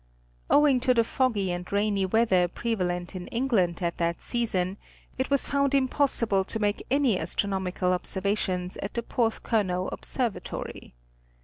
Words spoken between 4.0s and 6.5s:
season, it was found impossible